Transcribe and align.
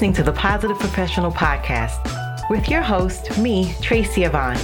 listening 0.00 0.14
to 0.14 0.22
the 0.22 0.32
Positive 0.32 0.78
Professional 0.78 1.30
Podcast 1.30 2.48
with 2.48 2.70
your 2.70 2.80
host, 2.80 3.38
me, 3.38 3.74
Tracy 3.82 4.24
Yvonne. 4.24 4.56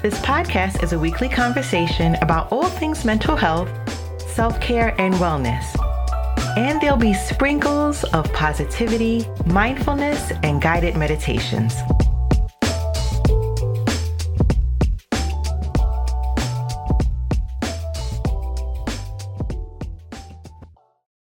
This 0.00 0.18
podcast 0.20 0.82
is 0.82 0.94
a 0.94 0.98
weekly 0.98 1.28
conversation 1.28 2.14
about 2.22 2.50
all 2.50 2.64
things 2.64 3.04
mental 3.04 3.36
health, 3.36 3.68
self 4.32 4.58
care, 4.58 4.98
and 4.98 5.12
wellness. 5.16 5.66
And 6.56 6.80
there'll 6.80 6.96
be 6.96 7.12
sprinkles 7.12 8.04
of 8.04 8.24
positivity, 8.32 9.26
mindfulness, 9.44 10.32
and 10.42 10.62
guided 10.62 10.96
meditations. 10.96 11.74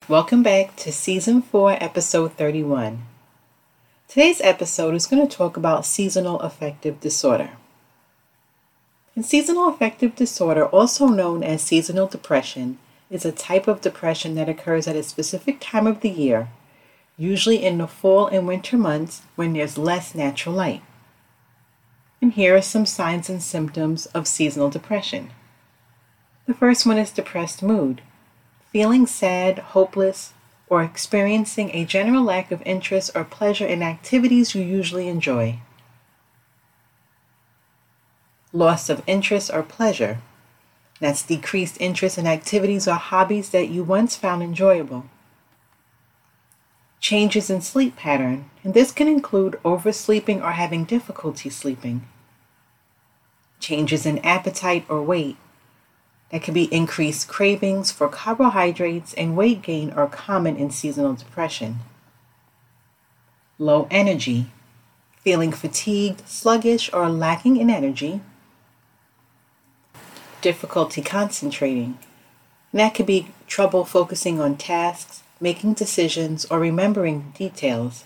Welcome 0.10 0.42
back 0.42 0.78
to 0.78 0.94
Season 0.94 1.42
4, 1.42 1.84
Episode 1.84 2.32
31. 2.38 3.04
Today's 4.08 4.40
episode 4.40 4.96
is 4.96 5.06
going 5.06 5.28
to 5.28 5.36
talk 5.36 5.58
about 5.58 5.86
seasonal 5.86 6.40
affective 6.40 7.02
disorder. 7.02 7.50
And 9.18 9.26
seasonal 9.26 9.68
affective 9.68 10.16
disorder, 10.16 10.66
also 10.68 11.08
known 11.08 11.44
as 11.44 11.62
seasonal 11.62 12.08
depression, 12.08 12.78
is 13.10 13.26
a 13.26 13.34
type 13.34 13.68
of 13.68 13.82
depression 13.82 14.36
that 14.36 14.48
occurs 14.48 14.88
at 14.88 14.96
a 14.96 15.04
specific 15.04 15.58
time 15.60 15.86
of 15.86 16.00
the 16.00 16.10
year, 16.10 16.48
usually 17.18 17.62
in 17.62 17.78
the 17.78 17.86
fall 17.86 18.28
and 18.28 18.48
winter 18.48 18.78
months 18.78 19.24
when 19.36 19.52
there's 19.52 19.78
less 19.78 20.16
natural 20.16 20.56
light. 20.56 20.84
And 22.22 22.32
here 22.32 22.56
are 22.56 22.62
some 22.62 22.86
signs 22.86 23.30
and 23.30 23.44
symptoms 23.44 24.06
of 24.06 24.26
seasonal 24.26 24.70
depression. 24.70 25.32
The 26.46 26.54
first 26.54 26.86
one 26.86 26.98
is 26.98 27.12
depressed 27.12 27.62
mood 27.62 28.02
feeling 28.72 29.08
sad, 29.08 29.60
hopeless, 29.60 30.34
or 30.70 30.84
experiencing 30.84 31.72
a 31.74 31.86
general 31.86 32.24
lack 32.24 32.52
of 32.52 32.62
interest 32.66 33.12
or 33.16 33.24
pleasure 33.24 33.66
in 33.66 33.82
activities 33.82 34.54
you 34.54 34.62
usually 34.62 35.08
enjoy. 35.08 35.60
Loss 38.52 38.90
of 38.90 39.04
interest 39.08 39.52
or 39.54 39.64
pleasure. 39.64 40.20
That's 41.00 41.24
decreased 41.24 41.80
interest 41.80 42.18
in 42.18 42.26
activities 42.26 42.88
or 42.88 42.96
hobbies 42.96 43.52
that 43.52 43.70
you 43.70 43.84
once 43.84 44.16
found 44.16 44.42
enjoyable. 44.42 45.06
Changes 47.00 47.50
in 47.50 47.62
sleep 47.62 47.96
pattern, 47.96 48.50
and 48.64 48.74
this 48.74 48.92
can 48.92 49.08
include 49.08 49.60
oversleeping 49.64 50.42
or 50.42 50.54
having 50.54 50.84
difficulty 50.84 51.50
sleeping. 51.50 52.08
Changes 53.60 54.06
in 54.06 54.18
appetite 54.20 54.86
or 54.90 55.02
weight. 55.02 55.38
That 56.32 56.44
could 56.44 56.54
be 56.54 56.74
increased 56.74 57.28
cravings 57.28 57.92
for 57.92 58.10
carbohydrates 58.10 59.14
and 59.14 59.38
weight 59.38 59.62
gain 59.62 59.92
are 59.92 60.08
common 60.08 60.58
in 60.58 60.72
seasonal 60.72 61.14
depression. 61.14 61.80
Low 63.58 63.88
energy, 63.90 64.48
feeling 65.22 65.52
fatigued, 65.52 66.28
sluggish, 66.28 66.92
or 66.92 67.10
lacking 67.10 67.58
in 67.58 67.70
energy. 67.70 68.22
Difficulty 70.42 71.02
concentrating. 71.02 71.98
And 72.72 72.80
that 72.82 72.94
could 72.94 73.06
be 73.06 73.30
trouble 73.48 73.86
focusing 73.86 74.42
on 74.42 74.58
tasks, 74.58 75.24
making 75.40 75.74
decisions, 75.74 76.46
or 76.46 76.60
remembering 76.60 77.34
details. 77.38 78.04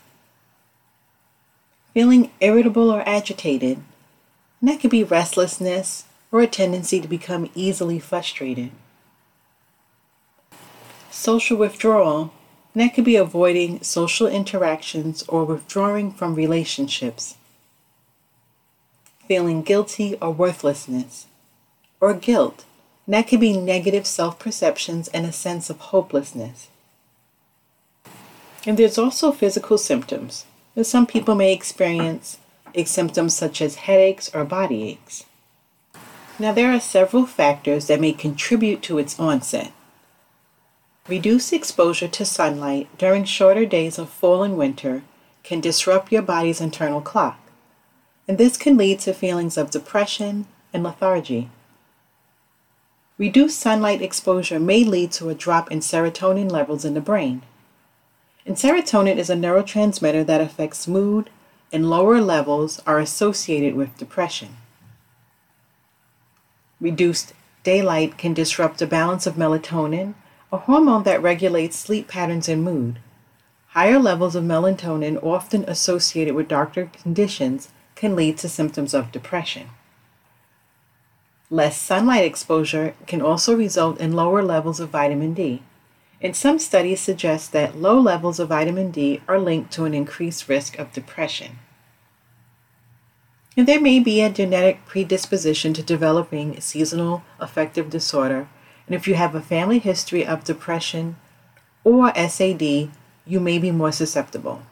Feeling 1.93 2.31
irritable 2.39 2.91
or 2.91 3.07
agitated. 3.07 3.81
And 4.59 4.69
that 4.69 4.79
could 4.79 4.91
be 4.91 5.03
restlessness, 5.03 6.05
or 6.31 6.41
a 6.41 6.47
tendency 6.47 7.01
to 7.01 7.07
become 7.07 7.49
easily 7.53 7.99
frustrated. 7.99 8.71
Social 11.09 11.57
withdrawal, 11.57 12.33
that 12.73 12.93
could 12.93 13.03
be 13.03 13.17
avoiding 13.17 13.83
social 13.83 14.27
interactions 14.27 15.23
or 15.27 15.43
withdrawing 15.43 16.11
from 16.11 16.35
relationships. 16.35 17.35
Feeling 19.27 19.61
guilty 19.61 20.17
or 20.21 20.31
worthlessness, 20.31 21.27
or 21.99 22.13
guilt, 22.13 22.65
that 23.07 23.27
could 23.27 23.39
be 23.39 23.57
negative 23.57 24.07
self 24.07 24.39
perceptions 24.39 25.07
and 25.09 25.25
a 25.25 25.31
sense 25.31 25.69
of 25.69 25.79
hopelessness. 25.79 26.69
And 28.65 28.77
there's 28.77 28.97
also 28.97 29.31
physical 29.31 29.77
symptoms. 29.77 30.45
That 30.75 30.85
some 30.85 31.05
people 31.05 31.35
may 31.35 31.51
experience 31.51 32.37
symptoms 32.85 33.35
such 33.35 33.61
as 33.61 33.75
headaches 33.75 34.33
or 34.33 34.45
body 34.45 34.83
aches. 34.83 35.25
Now, 36.41 36.51
there 36.51 36.73
are 36.73 36.79
several 36.79 37.27
factors 37.27 37.85
that 37.85 38.01
may 38.01 38.13
contribute 38.13 38.81
to 38.81 38.97
its 38.97 39.19
onset. 39.19 39.71
Reduced 41.07 41.53
exposure 41.53 42.07
to 42.07 42.25
sunlight 42.25 42.89
during 42.97 43.25
shorter 43.25 43.63
days 43.63 43.99
of 43.99 44.09
fall 44.09 44.41
and 44.41 44.57
winter 44.57 45.03
can 45.43 45.61
disrupt 45.61 46.11
your 46.11 46.23
body's 46.23 46.59
internal 46.59 46.99
clock, 46.99 47.39
and 48.27 48.39
this 48.39 48.57
can 48.57 48.75
lead 48.75 48.97
to 49.01 49.13
feelings 49.13 49.55
of 49.55 49.69
depression 49.69 50.47
and 50.73 50.81
lethargy. 50.81 51.51
Reduced 53.19 53.59
sunlight 53.59 54.01
exposure 54.01 54.59
may 54.59 54.83
lead 54.83 55.11
to 55.11 55.29
a 55.29 55.35
drop 55.35 55.71
in 55.71 55.77
serotonin 55.79 56.51
levels 56.51 56.83
in 56.83 56.95
the 56.95 57.01
brain. 57.01 57.43
And 58.47 58.55
serotonin 58.55 59.17
is 59.17 59.29
a 59.29 59.35
neurotransmitter 59.35 60.25
that 60.25 60.41
affects 60.41 60.87
mood, 60.87 61.29
and 61.71 61.87
lower 61.87 62.19
levels 62.19 62.81
are 62.87 62.97
associated 62.97 63.75
with 63.75 63.95
depression. 63.99 64.57
Reduced 66.81 67.33
daylight 67.63 68.17
can 68.17 68.33
disrupt 68.33 68.79
the 68.79 68.87
balance 68.87 69.27
of 69.27 69.35
melatonin, 69.35 70.15
a 70.51 70.57
hormone 70.57 71.03
that 71.03 71.21
regulates 71.21 71.77
sleep 71.77 72.07
patterns 72.07 72.49
and 72.49 72.63
mood. 72.63 72.97
Higher 73.69 73.99
levels 73.99 74.35
of 74.35 74.43
melatonin, 74.43 75.23
often 75.23 75.63
associated 75.65 76.33
with 76.33 76.47
darker 76.47 76.89
conditions, 77.01 77.69
can 77.93 78.15
lead 78.15 78.39
to 78.39 78.49
symptoms 78.49 78.95
of 78.95 79.11
depression. 79.11 79.69
Less 81.51 81.79
sunlight 81.79 82.25
exposure 82.25 82.95
can 83.05 83.21
also 83.21 83.55
result 83.55 83.99
in 83.99 84.13
lower 84.13 84.41
levels 84.41 84.79
of 84.79 84.89
vitamin 84.89 85.35
D. 85.35 85.61
And 86.19 86.35
some 86.35 86.57
studies 86.57 86.99
suggest 86.99 87.51
that 87.51 87.77
low 87.77 87.99
levels 87.99 88.39
of 88.39 88.49
vitamin 88.49 88.89
D 88.89 89.21
are 89.27 89.39
linked 89.39 89.71
to 89.73 89.85
an 89.85 89.93
increased 89.93 90.49
risk 90.49 90.79
of 90.79 90.93
depression. 90.93 91.59
And 93.57 93.67
there 93.67 93.81
may 93.81 93.99
be 93.99 94.21
a 94.21 94.29
genetic 94.29 94.85
predisposition 94.85 95.73
to 95.73 95.83
developing 95.83 96.59
seasonal 96.61 97.23
affective 97.39 97.89
disorder. 97.89 98.47
And 98.87 98.95
if 98.95 99.07
you 99.07 99.15
have 99.15 99.35
a 99.35 99.41
family 99.41 99.79
history 99.79 100.25
of 100.25 100.43
depression 100.43 101.17
or 101.83 102.13
SAD, 102.15 102.61
you 103.25 103.39
may 103.39 103.57
be 103.59 103.71
more 103.71 103.91
susceptible. 103.91 104.63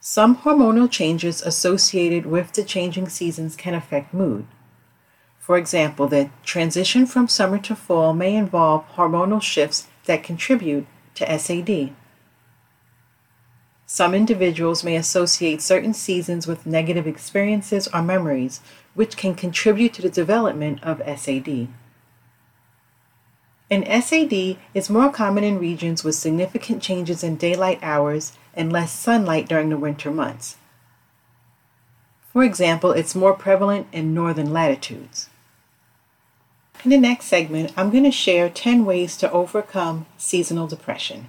Some 0.00 0.36
hormonal 0.36 0.88
changes 0.88 1.42
associated 1.42 2.26
with 2.26 2.52
the 2.52 2.62
changing 2.62 3.08
seasons 3.08 3.56
can 3.56 3.74
affect 3.74 4.14
mood. 4.14 4.46
For 5.40 5.58
example, 5.58 6.06
the 6.06 6.30
transition 6.44 7.06
from 7.06 7.26
summer 7.26 7.58
to 7.58 7.74
fall 7.74 8.12
may 8.14 8.36
involve 8.36 8.88
hormonal 8.94 9.42
shifts 9.42 9.88
that 10.04 10.22
contribute 10.22 10.86
to 11.16 11.38
SAD. 11.38 11.92
Some 13.88 14.14
individuals 14.14 14.82
may 14.82 14.96
associate 14.96 15.62
certain 15.62 15.94
seasons 15.94 16.48
with 16.48 16.66
negative 16.66 17.06
experiences 17.06 17.86
or 17.94 18.02
memories, 18.02 18.60
which 18.94 19.16
can 19.16 19.36
contribute 19.36 19.94
to 19.94 20.02
the 20.02 20.10
development 20.10 20.82
of 20.82 21.00
SAD. 21.06 21.68
And 23.70 24.04
SAD 24.04 24.58
is 24.74 24.90
more 24.90 25.10
common 25.10 25.44
in 25.44 25.60
regions 25.60 26.02
with 26.02 26.16
significant 26.16 26.82
changes 26.82 27.22
in 27.22 27.36
daylight 27.36 27.78
hours 27.80 28.32
and 28.54 28.72
less 28.72 28.92
sunlight 28.92 29.48
during 29.48 29.68
the 29.68 29.78
winter 29.78 30.10
months. 30.10 30.56
For 32.32 32.42
example, 32.42 32.90
it's 32.90 33.14
more 33.14 33.34
prevalent 33.34 33.86
in 33.92 34.12
northern 34.12 34.52
latitudes. 34.52 35.30
In 36.84 36.90
the 36.90 36.98
next 36.98 37.26
segment, 37.26 37.72
I'm 37.76 37.90
going 37.90 38.04
to 38.04 38.10
share 38.10 38.50
10 38.50 38.84
ways 38.84 39.16
to 39.18 39.30
overcome 39.30 40.06
seasonal 40.18 40.66
depression. 40.66 41.28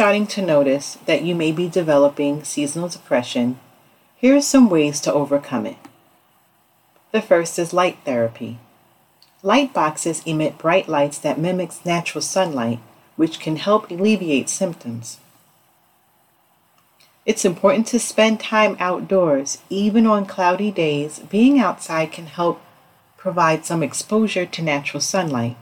Starting 0.00 0.26
to 0.26 0.40
notice 0.40 0.96
that 1.04 1.20
you 1.20 1.34
may 1.34 1.52
be 1.52 1.68
developing 1.68 2.42
seasonal 2.42 2.88
depression, 2.88 3.60
here 4.16 4.34
are 4.34 4.40
some 4.40 4.70
ways 4.70 4.98
to 4.98 5.12
overcome 5.12 5.66
it. 5.66 5.76
The 7.12 7.20
first 7.20 7.58
is 7.58 7.74
light 7.74 7.98
therapy. 8.06 8.58
Light 9.42 9.74
boxes 9.74 10.22
emit 10.24 10.56
bright 10.56 10.88
lights 10.88 11.18
that 11.18 11.38
mimics 11.38 11.84
natural 11.84 12.22
sunlight, 12.22 12.80
which 13.16 13.40
can 13.40 13.56
help 13.56 13.90
alleviate 13.90 14.48
symptoms. 14.48 15.18
It's 17.26 17.44
important 17.44 17.86
to 17.88 17.98
spend 18.00 18.40
time 18.40 18.78
outdoors. 18.80 19.58
Even 19.68 20.06
on 20.06 20.24
cloudy 20.24 20.70
days, 20.70 21.18
being 21.18 21.60
outside 21.60 22.10
can 22.10 22.24
help 22.24 22.62
provide 23.18 23.66
some 23.66 23.82
exposure 23.82 24.46
to 24.46 24.62
natural 24.62 25.02
sunlight. 25.02 25.58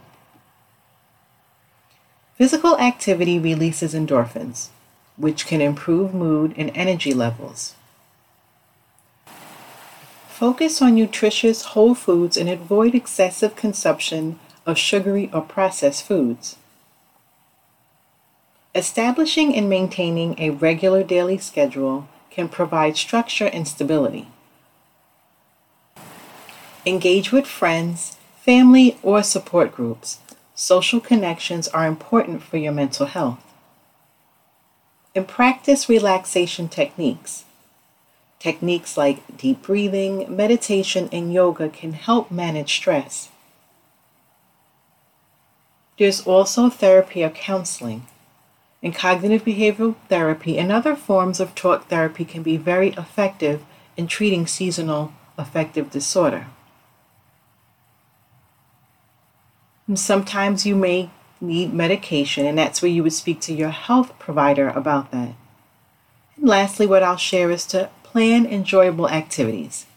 Physical 2.39 2.77
activity 2.77 3.37
releases 3.37 3.93
endorphins, 3.93 4.69
which 5.17 5.45
can 5.45 5.59
improve 5.59 6.13
mood 6.13 6.53
and 6.55 6.71
energy 6.73 7.13
levels. 7.13 7.75
Focus 10.29 10.81
on 10.81 10.95
nutritious 10.95 11.65
whole 11.65 11.93
foods 11.93 12.37
and 12.37 12.47
avoid 12.47 12.95
excessive 12.95 13.57
consumption 13.57 14.39
of 14.65 14.77
sugary 14.77 15.29
or 15.33 15.41
processed 15.41 16.05
foods. 16.05 16.55
Establishing 18.73 19.53
and 19.53 19.69
maintaining 19.69 20.39
a 20.39 20.51
regular 20.51 21.03
daily 21.03 21.37
schedule 21.37 22.07
can 22.29 22.47
provide 22.47 22.95
structure 22.95 23.47
and 23.47 23.67
stability. 23.67 24.27
Engage 26.85 27.33
with 27.33 27.45
friends, 27.45 28.15
family, 28.37 28.97
or 29.03 29.23
support 29.23 29.75
groups. 29.75 30.19
Social 30.59 30.99
connections 30.99 31.69
are 31.69 31.87
important 31.87 32.43
for 32.43 32.57
your 32.57 32.73
mental 32.73 33.05
health. 33.05 33.39
And 35.15 35.25
practice 35.25 35.87
relaxation 35.87 36.67
techniques. 36.67 37.45
Techniques 38.39 38.97
like 38.97 39.37
deep 39.37 39.61
breathing, 39.61 40.25
meditation, 40.27 41.07
and 41.13 41.31
yoga 41.31 41.69
can 41.69 41.93
help 41.93 42.29
manage 42.29 42.73
stress. 42.73 43.29
There's 45.97 46.27
also 46.27 46.69
therapy 46.69 47.23
or 47.23 47.29
counseling. 47.29 48.05
And 48.83 48.93
cognitive 48.93 49.45
behavioral 49.45 49.95
therapy 50.09 50.57
and 50.57 50.73
other 50.73 50.97
forms 50.97 51.39
of 51.39 51.55
talk 51.55 51.87
therapy 51.87 52.25
can 52.25 52.43
be 52.43 52.57
very 52.57 52.89
effective 52.89 53.63
in 53.95 54.07
treating 54.07 54.45
seasonal 54.45 55.13
affective 55.37 55.89
disorder. 55.89 56.47
And 59.89 59.97
sometimes 59.99 60.67
you 60.67 60.75
may 60.75 61.09
need 61.41 61.73
medication, 61.73 62.45
and 62.45 62.55
that's 62.55 62.79
where 62.79 62.91
you 62.91 63.01
would 63.01 63.11
speak 63.11 63.41
to 63.41 63.53
your 63.55 63.71
health 63.71 64.17
provider 64.19 64.69
about 64.69 65.09
that. 65.09 65.33
And 66.37 66.47
lastly, 66.47 66.85
what 66.85 67.01
I'll 67.01 67.17
share 67.17 67.49
is 67.49 67.65
to 67.67 67.89
plan 68.03 68.45
enjoyable 68.45 69.09
activities. 69.09 69.87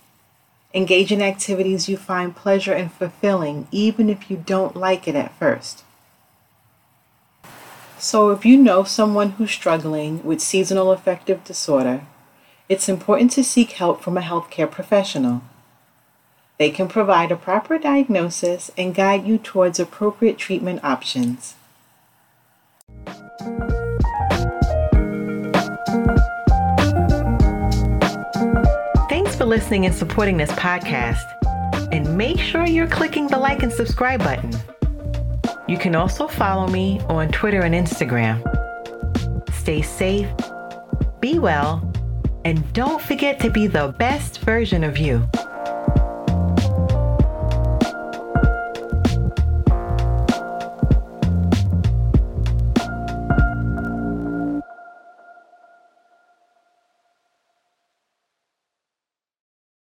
Engage 0.72 1.12
in 1.12 1.20
activities 1.20 1.90
you 1.90 1.98
find 1.98 2.34
pleasure 2.34 2.72
and 2.72 2.90
fulfilling, 2.90 3.68
even 3.70 4.08
if 4.08 4.30
you 4.30 4.38
don't 4.38 4.74
like 4.74 5.06
it 5.06 5.14
at 5.14 5.38
first. 5.38 5.84
So, 7.98 8.30
if 8.30 8.46
you 8.46 8.56
know 8.56 8.84
someone 8.84 9.32
who's 9.32 9.50
struggling 9.50 10.24
with 10.24 10.40
seasonal 10.40 10.90
affective 10.90 11.44
disorder, 11.44 12.06
it's 12.66 12.88
important 12.88 13.30
to 13.32 13.44
seek 13.44 13.72
help 13.72 14.00
from 14.00 14.16
a 14.16 14.22
healthcare 14.22 14.70
professional. 14.70 15.42
They 16.58 16.70
can 16.70 16.88
provide 16.88 17.32
a 17.32 17.36
proper 17.36 17.78
diagnosis 17.78 18.70
and 18.76 18.94
guide 18.94 19.26
you 19.26 19.38
towards 19.38 19.80
appropriate 19.80 20.38
treatment 20.38 20.84
options. 20.84 21.54
Thanks 29.08 29.34
for 29.34 29.44
listening 29.44 29.86
and 29.86 29.94
supporting 29.94 30.36
this 30.36 30.52
podcast. 30.52 31.24
And 31.92 32.16
make 32.16 32.38
sure 32.38 32.66
you're 32.66 32.86
clicking 32.86 33.26
the 33.26 33.38
like 33.38 33.62
and 33.62 33.72
subscribe 33.72 34.20
button. 34.20 34.52
You 35.68 35.78
can 35.78 35.94
also 35.94 36.26
follow 36.26 36.68
me 36.68 37.00
on 37.08 37.28
Twitter 37.28 37.60
and 37.60 37.74
Instagram. 37.74 38.42
Stay 39.52 39.82
safe, 39.82 40.28
be 41.20 41.38
well, 41.38 41.92
and 42.44 42.72
don't 42.72 43.00
forget 43.00 43.38
to 43.40 43.50
be 43.50 43.66
the 43.66 43.94
best 43.98 44.40
version 44.40 44.84
of 44.84 44.98
you. 44.98 45.28